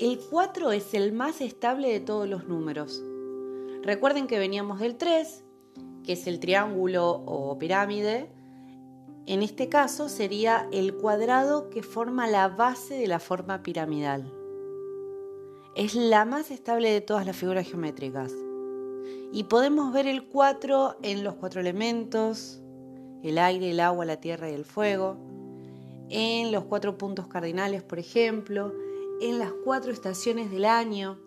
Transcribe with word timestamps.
El 0.00 0.18
4 0.18 0.72
es 0.72 0.92
el 0.92 1.12
más 1.12 1.40
estable 1.40 1.88
de 1.88 2.00
todos 2.00 2.28
los 2.28 2.48
números. 2.48 3.00
Recuerden 3.84 4.26
que 4.26 4.40
veníamos 4.40 4.80
del 4.80 4.96
3, 4.96 5.44
que 6.02 6.14
es 6.14 6.26
el 6.26 6.40
triángulo 6.40 7.22
o 7.26 7.56
pirámide. 7.60 8.28
En 9.26 9.40
este 9.40 9.68
caso 9.68 10.08
sería 10.08 10.68
el 10.72 10.96
cuadrado 10.96 11.70
que 11.70 11.84
forma 11.84 12.26
la 12.26 12.48
base 12.48 12.94
de 12.94 13.06
la 13.06 13.20
forma 13.20 13.62
piramidal. 13.62 14.32
Es 15.76 15.94
la 15.94 16.24
más 16.24 16.50
estable 16.50 16.90
de 16.90 17.00
todas 17.00 17.24
las 17.24 17.36
figuras 17.36 17.68
geométricas. 17.68 18.32
Y 19.32 19.44
podemos 19.44 19.92
ver 19.92 20.08
el 20.08 20.26
4 20.26 20.96
en 21.02 21.22
los 21.22 21.36
cuatro 21.36 21.60
elementos, 21.60 22.60
el 23.22 23.38
aire, 23.38 23.70
el 23.70 23.78
agua, 23.78 24.04
la 24.04 24.20
tierra 24.20 24.50
y 24.50 24.54
el 24.54 24.64
fuego, 24.64 25.18
en 26.10 26.50
los 26.50 26.64
cuatro 26.64 26.98
puntos 26.98 27.28
cardinales, 27.28 27.84
por 27.84 28.00
ejemplo, 28.00 28.72
en 29.20 29.38
las 29.38 29.52
cuatro 29.64 29.92
estaciones 29.92 30.50
del 30.50 30.64
año. 30.64 31.18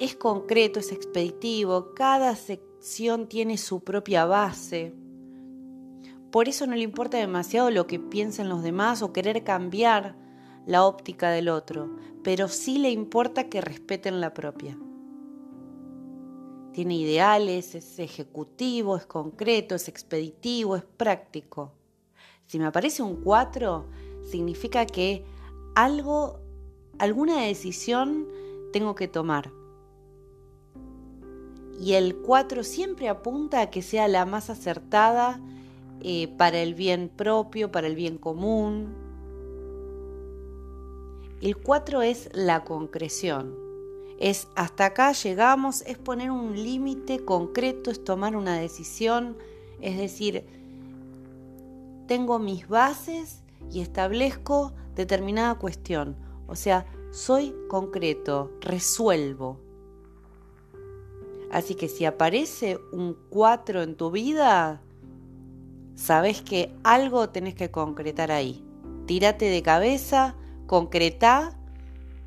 Es 0.00 0.14
concreto, 0.14 0.80
es 0.80 0.92
expeditivo, 0.92 1.94
cada 1.94 2.34
sección 2.36 3.28
tiene 3.28 3.58
su 3.58 3.80
propia 3.80 4.24
base. 4.24 4.94
Por 6.30 6.48
eso 6.48 6.66
no 6.66 6.74
le 6.74 6.82
importa 6.82 7.18
demasiado 7.18 7.70
lo 7.70 7.86
que 7.86 7.98
piensen 7.98 8.48
los 8.48 8.62
demás 8.62 9.02
o 9.02 9.12
querer 9.12 9.44
cambiar 9.44 10.16
la 10.66 10.84
óptica 10.84 11.30
del 11.30 11.48
otro, 11.48 11.96
pero 12.22 12.48
sí 12.48 12.78
le 12.78 12.90
importa 12.90 13.48
que 13.48 13.60
respeten 13.60 14.20
la 14.20 14.34
propia. 14.34 14.78
Tiene 16.72 16.96
ideales, 16.96 17.74
es 17.74 17.98
ejecutivo, 17.98 18.96
es 18.96 19.06
concreto, 19.06 19.74
es 19.74 19.88
expeditivo, 19.88 20.76
es 20.76 20.84
práctico. 20.84 21.72
Si 22.46 22.58
me 22.58 22.66
aparece 22.66 23.02
un 23.02 23.22
4, 23.22 23.88
significa 24.30 24.86
que 24.86 25.24
algo 25.74 26.40
alguna 26.98 27.42
decisión 27.42 28.26
tengo 28.72 28.94
que 28.94 29.08
tomar. 29.08 29.50
Y 31.80 31.94
el 31.94 32.16
4 32.16 32.64
siempre 32.64 33.08
apunta 33.08 33.60
a 33.60 33.70
que 33.70 33.82
sea 33.82 34.08
la 34.08 34.24
más 34.24 34.50
acertada 34.50 35.40
eh, 36.00 36.28
para 36.36 36.58
el 36.58 36.74
bien 36.74 37.08
propio, 37.08 37.70
para 37.70 37.86
el 37.86 37.94
bien 37.94 38.18
común. 38.18 38.94
El 41.40 41.56
4 41.56 42.02
es 42.02 42.30
la 42.32 42.64
concreción. 42.64 43.54
Es 44.18 44.48
hasta 44.56 44.86
acá 44.86 45.12
llegamos, 45.12 45.82
es 45.82 45.96
poner 45.96 46.32
un 46.32 46.56
límite 46.56 47.24
concreto, 47.24 47.92
es 47.92 48.02
tomar 48.02 48.34
una 48.34 48.56
decisión, 48.56 49.36
es 49.80 49.96
decir, 49.96 50.44
tengo 52.08 52.40
mis 52.40 52.66
bases 52.66 53.44
y 53.70 53.80
establezco 53.80 54.72
determinada 54.96 55.54
cuestión 55.54 56.16
o 56.48 56.56
sea, 56.56 56.86
soy 57.12 57.54
concreto, 57.68 58.50
resuelvo. 58.60 59.60
Así 61.50 61.74
que 61.74 61.88
si 61.88 62.04
aparece 62.04 62.78
un 62.92 63.16
4 63.30 63.82
en 63.82 63.94
tu 63.96 64.10
vida, 64.10 64.82
sabes 65.94 66.42
que 66.42 66.74
algo 66.82 67.30
tenés 67.30 67.54
que 67.54 67.70
concretar 67.70 68.32
ahí. 68.32 68.64
Tírate 69.06 69.46
de 69.46 69.62
cabeza, 69.62 70.34
concreta 70.66 71.58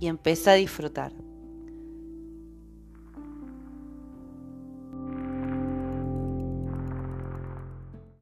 y 0.00 0.06
empezá 0.06 0.52
a 0.52 0.54
disfrutar. 0.54 1.12